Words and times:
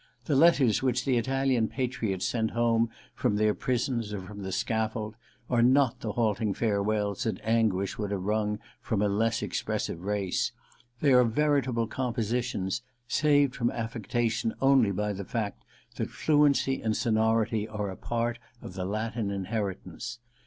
The 0.25 0.35
letters 0.35 0.81
which 0.81 1.05
the 1.05 1.21
Italian^ 1.21 1.69
patriots 1.69 2.25
sent 2.25 2.49
home 2.57 2.89
from 3.13 3.35
their 3.35 3.53
prisons 3.53 4.11
or 4.13 4.19
from 4.21 4.41
the 4.41 4.51
scaffold 4.51 5.15
are 5.47 5.61
not 5.61 5.99
the 5.99 6.13
halting 6.13 6.55
farewells 6.55 7.21
that 7.25 7.39
anguish 7.43 7.99
would 7.99 8.09
have 8.09 8.23
wrung 8.23 8.57
from 8.81 9.03
a 9.03 9.07
less 9.07 9.43
expres 9.43 9.83
sive 9.83 10.01
race: 10.01 10.53
they 11.01 11.13
are 11.13 11.23
veritable 11.23 11.85
* 11.87 11.87
compositions/ 12.01 12.81
saved 13.07 13.53
from 13.53 13.69
affectation 13.69 14.55
only 14.59 14.89
by 14.91 15.13
the 15.13 15.23
fact 15.23 15.63
that 15.97 16.09
fluency 16.09 16.81
and 16.81 16.97
sonority 16.97 17.67
are 17.67 17.91
a 17.91 17.95
part 17.95 18.39
of 18.59 18.73
the 18.73 18.85
Latin 18.85 19.29
inheritance. 19.29 20.17